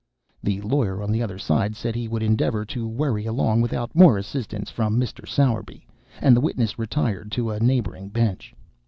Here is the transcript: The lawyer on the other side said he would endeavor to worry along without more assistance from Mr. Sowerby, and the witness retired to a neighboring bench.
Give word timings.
The 0.41 0.59
lawyer 0.61 1.03
on 1.03 1.11
the 1.11 1.21
other 1.21 1.37
side 1.37 1.75
said 1.75 1.93
he 1.93 2.07
would 2.07 2.23
endeavor 2.23 2.65
to 2.65 2.87
worry 2.87 3.27
along 3.27 3.61
without 3.61 3.93
more 3.93 4.17
assistance 4.17 4.71
from 4.71 4.99
Mr. 4.99 5.27
Sowerby, 5.29 5.85
and 6.21 6.35
the 6.35 6.41
witness 6.41 6.79
retired 6.79 7.31
to 7.33 7.51
a 7.51 7.59
neighboring 7.59 8.09
bench. 8.09 8.55